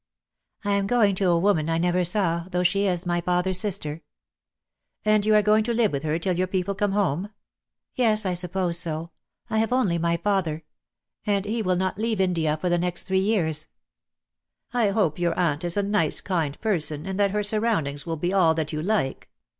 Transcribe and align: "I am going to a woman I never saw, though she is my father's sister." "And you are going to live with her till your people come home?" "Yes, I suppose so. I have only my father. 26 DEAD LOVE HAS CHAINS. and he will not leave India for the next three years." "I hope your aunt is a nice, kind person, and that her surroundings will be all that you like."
"I 0.65 0.71
am 0.71 0.87
going 0.87 1.13
to 1.13 1.29
a 1.29 1.37
woman 1.37 1.69
I 1.69 1.77
never 1.77 2.03
saw, 2.03 2.47
though 2.49 2.63
she 2.63 2.87
is 2.87 3.05
my 3.05 3.21
father's 3.21 3.59
sister." 3.59 4.01
"And 5.05 5.27
you 5.27 5.35
are 5.35 5.43
going 5.43 5.63
to 5.65 5.75
live 5.75 5.91
with 5.91 6.01
her 6.01 6.17
till 6.17 6.35
your 6.37 6.47
people 6.47 6.73
come 6.73 6.93
home?" 6.93 7.29
"Yes, 7.93 8.25
I 8.25 8.33
suppose 8.33 8.79
so. 8.79 9.11
I 9.47 9.59
have 9.59 9.71
only 9.71 9.99
my 9.99 10.17
father. 10.17 10.63
26 11.25 11.25
DEAD 11.25 11.25
LOVE 11.27 11.35
HAS 11.35 11.35
CHAINS. 11.35 11.37
and 11.45 11.55
he 11.55 11.61
will 11.61 11.75
not 11.75 11.97
leave 11.99 12.19
India 12.19 12.57
for 12.57 12.69
the 12.69 12.79
next 12.79 13.03
three 13.03 13.19
years." 13.19 13.67
"I 14.73 14.89
hope 14.89 15.19
your 15.19 15.37
aunt 15.37 15.63
is 15.63 15.77
a 15.77 15.83
nice, 15.83 16.19
kind 16.19 16.59
person, 16.61 17.05
and 17.05 17.19
that 17.19 17.29
her 17.29 17.43
surroundings 17.43 18.07
will 18.07 18.17
be 18.17 18.33
all 18.33 18.55
that 18.55 18.73
you 18.73 18.81
like." 18.81 19.29